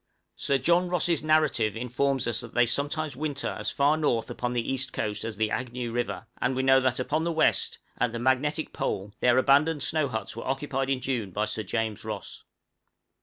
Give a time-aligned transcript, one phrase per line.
[0.35, 4.73] Sir John Ross' 'Narrative' informs us that they sometimes winter as far north upon the
[4.73, 8.17] east coast as the Agnew River; and we know that upon the west, at the
[8.17, 12.43] magnetic pole, their abandoned snow huts were occupied in June by Sir James Ross.